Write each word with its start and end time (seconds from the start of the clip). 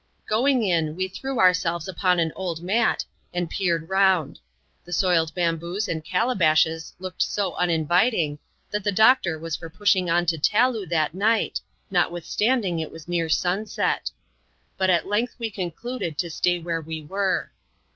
Going 0.27 0.63
in, 0.63 0.95
we 0.95 1.07
threw 1.07 1.37
ourselves 1.39 1.87
upon 1.87 2.17
an 2.19 2.31
old 2.35 2.63
mat, 2.63 3.05
and 3.35 3.47
peered 3.51 3.87
round. 3.87 4.39
The 4.83 4.91
soiled 4.91 5.31
bamboos 5.35 5.87
and 5.87 6.03
calabashes 6.03 6.95
looked 6.97 7.21
so 7.21 7.53
uninviting,, 7.53 8.39
that 8.71 8.83
the 8.83 8.91
doctor 8.91 9.37
was 9.37 9.55
for 9.55 9.69
pushing 9.69 10.09
on 10.09 10.25
to 10.25 10.39
Taloo 10.39 10.87
that 10.89 11.13
night, 11.13 11.61
not 11.91 12.11
withstanding 12.11 12.79
it 12.79 12.89
was 12.91 13.07
near 13.07 13.29
sunset. 13.29 14.09
But 14.75 14.89
at 14.89 15.05
length 15.07 15.35
we 15.37 15.51
concluded 15.51 16.17
to 16.17 16.31
stay 16.31 16.57
where 16.57 16.81
we 16.81 17.03
were. 17.03 17.51